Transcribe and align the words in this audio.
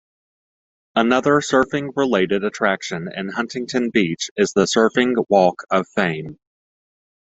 Another 0.95 1.41
surfing-related 1.41 2.43
attraction 2.43 3.07
in 3.15 3.29
Huntington 3.29 3.91
Beach 3.91 4.31
is 4.35 4.51
the 4.51 4.63
Surfing 4.65 5.23
Walk 5.29 5.61
of 5.69 5.87
Fame. 5.89 6.39